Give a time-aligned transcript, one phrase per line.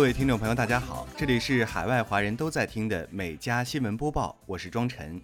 [0.00, 5.20] 各位听众朋友，大家好，这里是海外华人都在听的美加新闻播报，我是庄晨。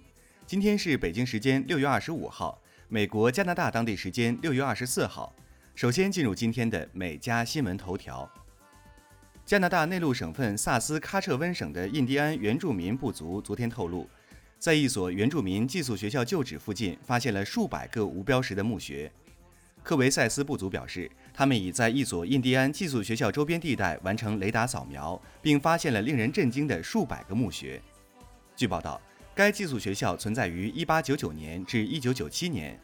[0.46, 5.34] 今天是北京时间六月二十五号，美国、加拿大当地时间六月二十四号。
[5.74, 8.30] 首先进入今天的美加新闻头条。
[9.46, 14.06] 加拿大内陆省份萨斯喀彻温省的印第安原住民部族昨天透露，
[14.58, 19.10] 在一所原住民寄宿学校旧址附近发现了数百个无标识的墓穴。
[19.86, 27.80] 科维塞斯部族表示，他们已在一所印第安寄宿学校周边地带完成雷达扫描，并发现了令人震惊的数百个墓穴。
[28.56, 29.00] 据报道，
[29.32, 32.76] 该寄宿学校存在于1899年至1997年。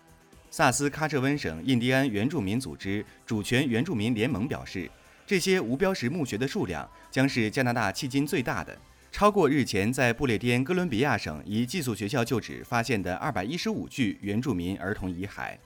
[0.48, 4.88] 萨斯喀彻温省印第安原住民组织主权原住民联盟表示，
[5.26, 8.78] 这些无标识墓穴的数量将是加拿大迄今最大的，
[9.10, 15.56] 超过日前在不列颠哥伦比亚省一寄宿学校旧址发现的215具原住民儿童遗骸。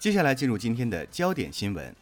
[0.00, 1.94] 接下来进入今天的焦点新闻。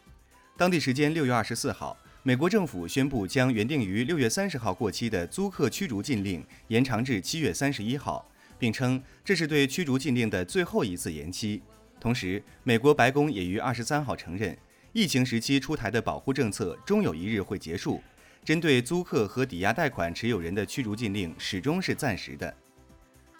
[0.55, 8.25] 当地时间6月24号，美国政府宣布将原定于6月30号过期的租客驱逐禁令延长至7月31号，
[8.57, 11.61] 并称这是对驱逐禁令的最后一次延期。
[11.99, 14.57] 同时，美国白宫也于二十三号承认，
[14.93, 18.01] 疫情时期出台的保护政策终有一日会结束。
[18.45, 22.55] 针对租客和抵押贷款持有人的驱逐禁令始终是暂时的。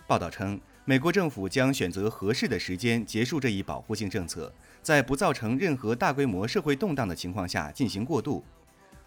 [0.06, 4.52] 报道称，美国政府将选择合适的时间结束这一保护性政策，
[4.82, 8.44] 在不造成任何大规模社会动荡的情况下进行过渡。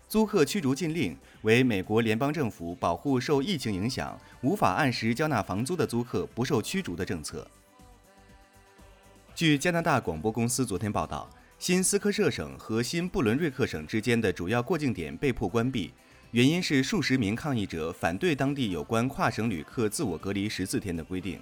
[0.06, 7.44] 租客驱逐禁令为美国联邦政府保护受疫情影响无法按时交纳房租的租客不受驱逐的政策。
[9.34, 15.92] 据加拿大广播公司昨天报道，新斯科舍省和新布伦瑞克省之间的主要过境点被迫关闭，
[16.30, 21.40] 原因是数十名抗议者反对当地有关跨省旅客自我隔离十四天的规定。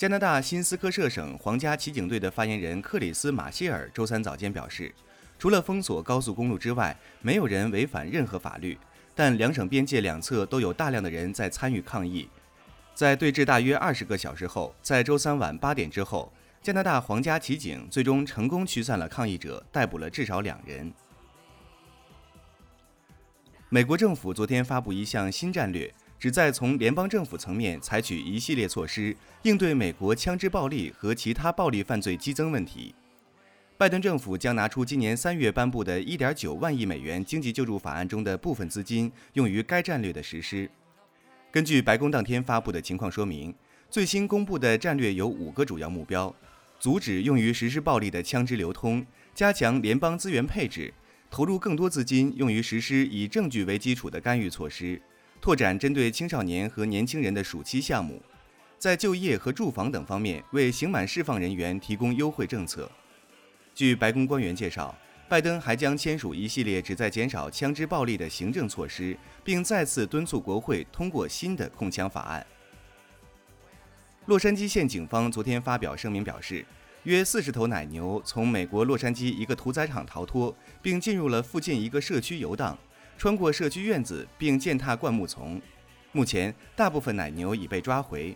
[0.00, 4.90] 加拿大新斯科舍省皇家骑警队的发言人克里斯·马歇尔周三早间表示，
[5.38, 8.78] 除了封锁高速公路之外，没有人违反任何法律，
[9.14, 12.26] 但两省边界两侧都有大量的人在参与抗议。
[12.94, 16.32] 在对峙大约二十个小时后，在周三晚八点之后。
[16.62, 20.90] 加拿大皇家骑警最终成功驱散了抗议者，逮捕了至少两人。
[23.68, 32.94] 美国政府昨天发布一项新战略，旨在从联邦政府层面采取一系列措施，应对美国枪支暴力和其他暴力犯罪激增问题。
[33.78, 40.70] 拜登政府将拿出今年三月颁布的1.9万亿美元经济救助法案中的部分资金，用于该战略的实施。
[41.50, 43.54] 根据白宫当天发布的情况说明，
[43.88, 46.34] 最新公布的战略有五个主要目标。
[46.78, 50.92] 阻止用于实施暴力的枪支流通，加强联邦资源配置，
[51.30, 55.00] 投入更多资金用于实施以证据为基础的干预措施，
[55.40, 58.20] 拓展针对青少年和年轻人的暑期项目，
[58.78, 62.90] 在就业和住房等方面为刑满释放人员提供优惠政策。
[63.74, 64.94] 据白宫官员介绍，
[65.30, 72.46] 拜登还将签署一系列旨在减少枪支暴力的行政措施，并再次敦促国会通过新的控枪法案。
[74.26, 76.62] 洛杉矶县警方昨天发表声明表示，
[77.04, 82.78] 约四十头奶牛从美国洛杉矶一个屠宰场逃脱，并进入了附近一个社区游荡，
[83.20, 85.60] 穿过社区院子并践踏灌木丛。
[86.10, 88.34] 目前，大部分奶牛已被抓回。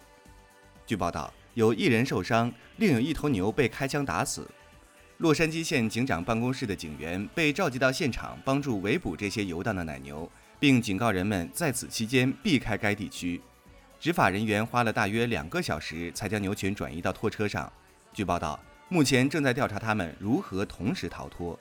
[0.84, 4.46] 据报道，有一人受伤，另有一头牛被开枪打死。
[5.16, 10.30] 洛杉矶县警长办公室的警员被召集到现场，帮助围捕这些游荡的奶牛，
[10.60, 13.40] 并警告人们在此期间避开该地区。
[13.98, 17.72] 执法人员花了大约两个小时才将牛群转移到拖车上。
[18.12, 21.58] 据报道，目前正在调查他们如何同时逃脱。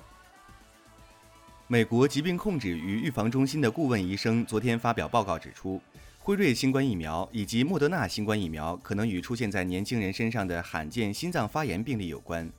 [1.67, 5.81] 美国疾病控制与预防中心的顾问医生昨天发表报告指出，
[6.19, 12.51] 辉瑞新冠疫苗以及莫德纳新冠疫苗可能与出现在年轻人身上的罕见心脏发炎病例有关。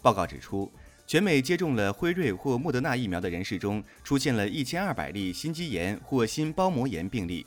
[0.00, 0.72] 报告指出，
[1.06, 7.46] 全美接种了辉瑞或莫德纳疫苗的人士中，出现了一千二百例心肌炎或心包膜炎病例。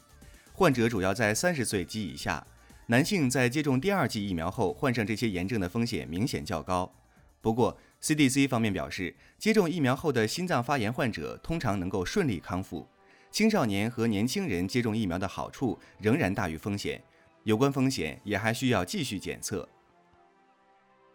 [0.54, 2.46] 患者主要在三十岁及以下，
[2.86, 6.94] 男性在接种第二剂疫苗后患上这些炎症的风险明显较高。
[7.42, 12.88] 不过，CDC 方面表示，接种疫苗后的心脏发炎患者通常能够顺利康复。
[13.32, 17.02] 青少年和年轻人接种疫苗的好处仍然大于风险，
[17.44, 19.68] 有关风险也还需要继续检测。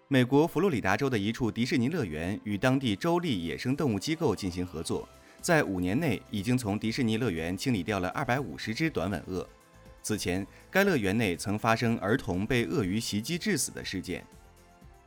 [0.08, 5.08] 美国佛罗里达州的一处迪士尼乐园与当地州立野生动物机构进行合作。
[5.40, 9.48] 在五年内，已经从迪士尼乐园清理掉了二百五十只短吻鳄。
[10.02, 14.24] 此前，该乐园内曾发生儿童被鳄鱼袭击致死的事件。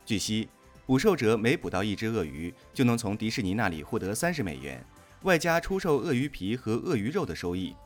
[0.06, 0.48] 据悉，
[0.90, 4.84] 捕兽者每捕到一只鳄鱼，就能从迪士尼那里获得三十美元，
[5.22, 7.76] 外加出售鳄鱼皮和鳄鱼肉的收益。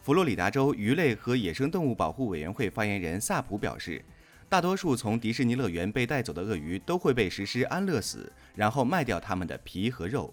[0.00, 4.02] 佛罗里达州鱼类和野生动物保护委员会发言人萨普表示，
[4.48, 10.32] 大多数从迪士尼乐园被带走的鳄鱼都会被实施安乐死，然后卖掉它们的皮和肉。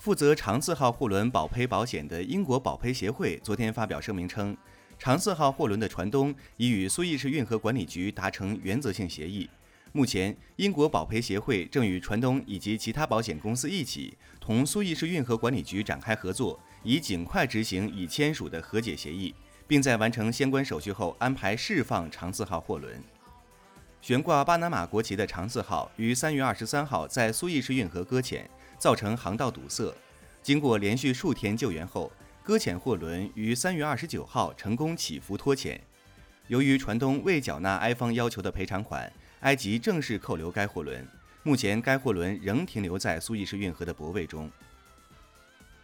[0.00, 4.56] 负责长四号货轮保赔保险的英国保赔协会昨天发表声明称，
[4.98, 9.48] 长四号货轮的船东已与苏伊士运河管理局达成原则性协议。
[9.96, 19.32] 目前，英国保赔协会正与船东以及其他保险公司一起，同苏伊士运河管理局展开合作，以尽快执行已签署的和解协议，
[19.68, 23.00] 并在完成相关手续后安排释放长字号货轮。
[24.02, 28.50] 悬挂巴拿马国旗的长字号于三月二十三号在苏伊士运河搁浅。
[28.76, 29.94] 造成航道堵塞。
[30.42, 32.12] 经过连续数天救援后，
[32.42, 35.80] 搁浅货轮于三月二十九号成功起浮脱潜。
[36.48, 39.10] 由于船东未缴纳埃方要求的赔偿款，
[39.44, 41.06] 埃及正式扣留该货轮。
[41.42, 44.50] 目前，该货轮仍停留在苏伊士运河的泊位中。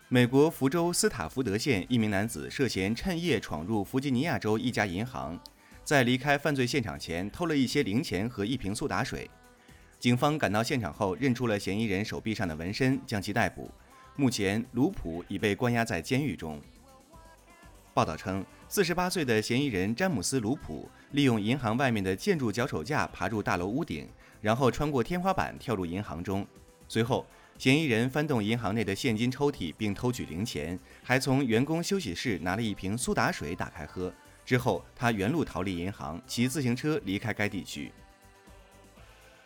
[0.09, 5.39] 美国福州斯塔福德县一名男子涉嫌趁夜闯入弗吉尼亚州一家银行，
[5.85, 9.31] 在离开犯罪现场前偷了一些零钱和一瓶苏打水。
[9.99, 13.71] 警方赶到现场后，认出了嫌疑人手臂上的纹身，将其逮捕。
[14.17, 16.59] 目前，卢普已被关押在监狱中。
[17.93, 18.43] 报道称，
[18.73, 24.09] 四十八岁的嫌疑人詹姆斯·卢普利用银行外面的建筑脚手架爬入大楼屋顶，
[24.41, 26.47] 然后穿过天花板跳入银行中。
[26.87, 27.27] 随后，
[27.59, 34.15] 嫌疑人翻动银行内的现金抽屉并偷取零钱，还从员工休息室拿了一瓶苏打水打开喝。
[34.47, 37.91] 之后，他原路逃离银行，骑自行车离开该地区。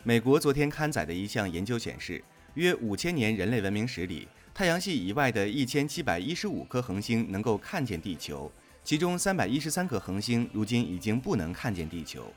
[0.02, 2.22] 美国昨天刊载的一项研究显示，
[2.56, 8.52] 约五千年人类文明史里，太阳系以外的一千七百一十五颗恒星能够看见地球，
[8.84, 12.30] 其中三百一十三颗恒星如今已经不能看见地球。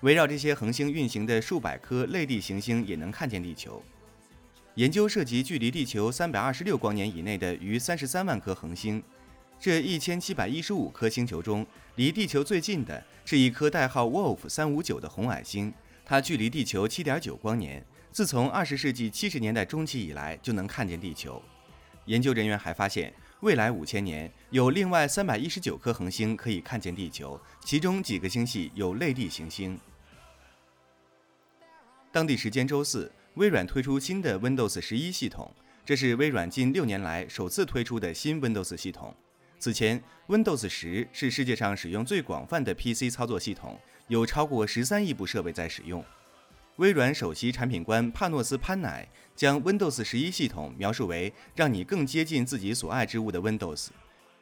[0.00, 3.80] 围绕这些恒星运行的数百颗类地行星也能看见地球。
[4.74, 9.00] 研究涉及距离地球三百二十六光年以内的逾三十三万颗恒星，
[9.60, 11.64] 这一千七百一十五颗星球中，
[11.94, 15.72] 离地球最近的是一颗代号 Wolf 三五九的红矮星。
[16.04, 21.40] 它距离地球七点九光年，自从二十世纪七十年代中期以来就能看见地球。
[22.06, 29.78] 研究人员还发现，未来五千年有另外三百一十九颗恒星可以看见地球，其中几个星系有类地行星。
[32.10, 35.54] 当地时间周四，微软推出新的 Windows 十一系统，
[35.84, 39.14] 这是微软近六年来首次推出的新 Windows 系统。
[39.60, 43.78] 此前，Windows 十是世界上使用最广泛的 PC 操作系统。
[44.08, 46.02] 有超过十三亿部设备在使用。
[46.78, 49.04] 微软首席产品官帕诺斯·潘乃
[49.34, 53.88] 将 Windows 十一系统描述为让你更接近自己所爱之物的 Windows。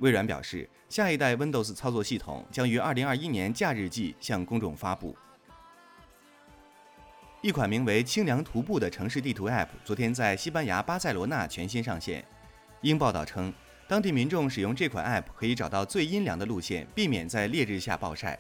[0.01, 5.17] 微软表示，下一代 Windows 操作系统将于二零二一年假日季向公众发布。
[7.41, 12.23] 一款名为“清凉徒步”的城市地图 App 昨天在西班牙巴塞罗那全新上线。
[12.83, 13.51] 英报道称，
[13.89, 18.39] 当地民众使用这款 App 可以找到最阴凉的路线，避免在烈日下暴晒。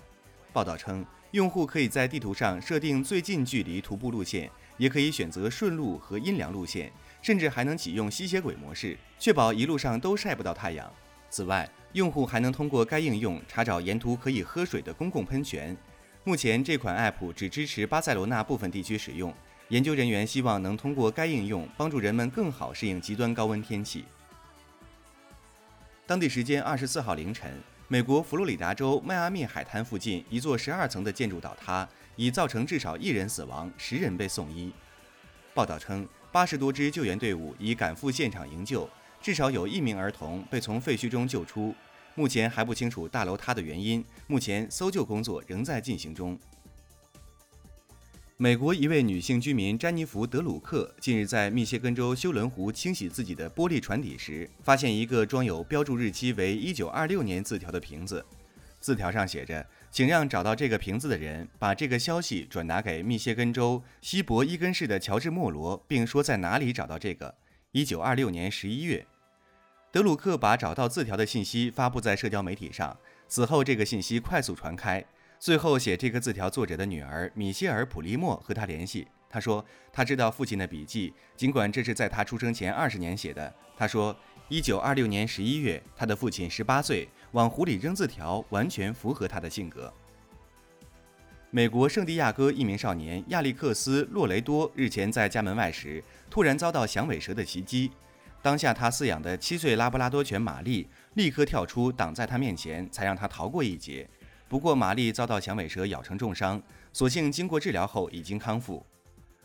[0.53, 1.03] 报道称。
[1.33, 10.91] 用户可以在地图上设定最近距离徒步路线，也可以选择顺路和阴凉路线，甚至还能启用吸血鬼模式，确保一路上都晒不到太阳。
[11.29, 15.77] 此外，用户还能通过该应用查找沿途可以喝水的公共喷泉。
[16.25, 19.35] 目前，这款 App 只支持巴塞罗那部分地区使用。
[19.69, 24.05] 研究人员希望能通过该应用帮助人们更好适应极端高温天气。
[26.07, 27.53] 当地时间二十四号凌晨。
[27.89, 34.73] 美国佛罗里达州迈阿密海滩附近一座十二层的建筑倒塌，已造成至少一人死亡，十人被送医。
[35.55, 38.91] 报道称，八十多支救援队伍已赶赴现场营救，
[39.23, 41.73] 至少有一名儿童被从废墟中救出。
[42.17, 46.37] 目前还不清楚大楼塌的原因，目前搜救工作仍在进行中。
[48.39, 58.23] 美国一位女性居民詹妮弗·德鲁克近日在密歇根州休伦湖清洗自己的玻璃船底时，发现一个装有标注日期为1926年字条的瓶子。
[58.79, 67.35] 字条上写着：“请让找到这个瓶子的人把这个消息转达给密歇根州西伯伊根市的乔治·莫罗，并说在哪里找到这个。
[67.73, 69.07] ”1926 年11月，
[69.91, 72.99] 德鲁克把找到字条的信息发布在社交媒体上。
[73.29, 75.03] 此后，这个信息快速传开。
[75.39, 79.07] 最后，写这个字条作者的女儿米歇尔·普利莫和他联系。
[79.29, 83.53] 他说，他知道父亲的笔记，尽管这是在他出生前二十年写的。
[83.77, 84.17] 他说，
[84.49, 89.93] 一九二六年十一月，他的父亲十八岁，往湖里扔字条，完全符合他的性格。
[91.51, 97.91] 美国圣地亚哥一名少年亚历克斯·洛雷多日前在家门外时，突然遭到响尾蛇的袭击。
[98.43, 104.09] 当下，他饲养的七岁拉布拉多犬玛丽立刻跳出，挡在他面前，才让他逃过一劫。
[104.49, 106.63] 不过，玛丽遭到响尾蛇咬成重伤，
[106.93, 108.85] 所幸经过治疗后已经康复。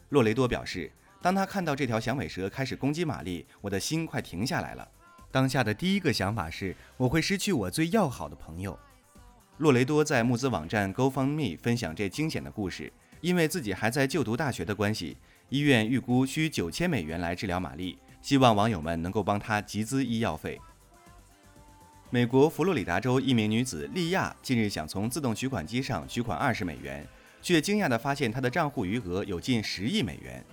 [0.10, 0.91] 洛雷多表示，
[1.22, 4.88] 当他看到这条响尾蛇开始攻击玛丽，我的心快停下来了。
[5.31, 8.77] 当下的第一个想法是，我会失去我最要好的朋友。
[9.58, 12.91] 洛雷多在募资网站 GoFundMe 分享这惊险的故事，
[13.22, 15.17] 因为自己还在就读大学的关系，
[15.50, 20.60] 医院预估需九千美元来治疗玛丽，希望网友们能够帮他集资医药费。
[22.13, 27.08] 美国佛罗里达州一名女子莉亚近日想从自动取款机上取款二十美元，
[27.41, 30.44] 却惊讶地发现她的账户余额有近十亿美元。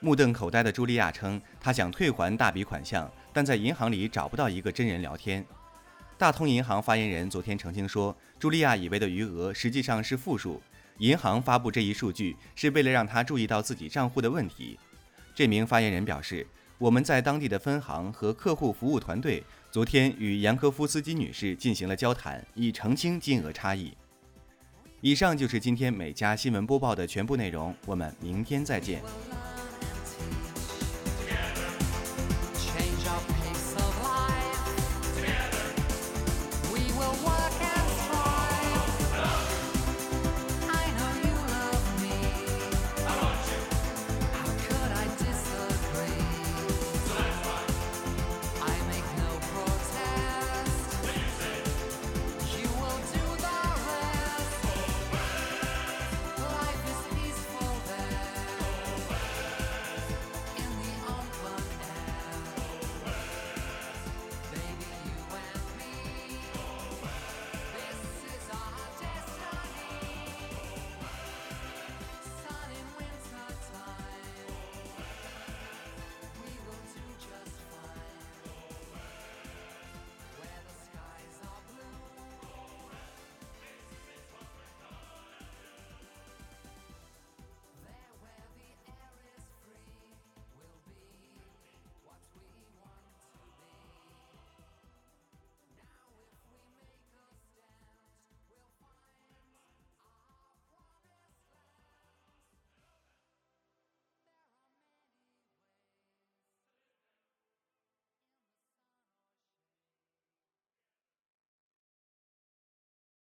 [0.00, 5.42] 目瞪口呆的茱莉亚称，她想退还大笔款项，但在银行里找不到一个真人聊天。
[6.18, 10.60] 大通银行发言人昨天澄清说，茱莉亚以为的余额实际上是负数，
[10.98, 14.78] 银行发布这一数据是为了让她注意到自己账户的问题。
[15.34, 16.46] 这名发言人表示，
[16.76, 19.42] 我们在当地的分行和客户服务团队。
[19.76, 23.92] 昨天与杨科夫斯基女士进行了交谈，以澄清金额差异。
[25.02, 29.02] 以上就是今天每家新闻播报的全部内容，我们明天再见。